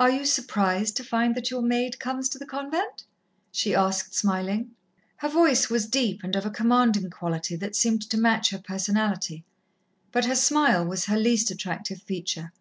"Are 0.00 0.10
you 0.10 0.24
surprised 0.24 0.96
to 0.96 1.04
find 1.04 1.36
that 1.36 1.52
your 1.52 1.62
maid 1.62 2.00
comes 2.00 2.28
to 2.30 2.36
the 2.40 2.44
convent?" 2.44 3.04
she 3.52 3.76
asked, 3.76 4.12
smiling. 4.12 4.72
Her 5.18 5.28
voice 5.28 5.70
was 5.70 5.86
deep 5.86 6.24
and 6.24 6.34
of 6.34 6.44
a 6.44 6.50
commanding 6.50 7.10
quality 7.10 7.54
that 7.54 7.76
seemed 7.76 8.02
to 8.10 8.18
match 8.18 8.50
her 8.50 8.58
personality, 8.58 9.44
but 10.10 10.24
her 10.24 10.34
smile 10.34 10.84
was 10.84 11.04
her 11.04 11.16
least 11.16 11.52
attractive 11.52 12.02
feature. 12.02 12.52